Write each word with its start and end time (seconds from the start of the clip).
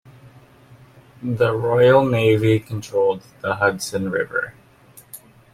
The 1.21 1.55
Royal 1.55 2.03
Navy 2.09 2.59
controlled 2.59 3.21
the 3.41 3.57
Hudson 3.57 4.09
River. 4.09 4.55